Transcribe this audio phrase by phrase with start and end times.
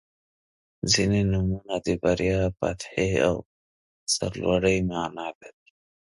[0.91, 3.35] •ځینې نومونه د بریا، فتحې او
[4.13, 5.69] سرلوړۍ معنا لري.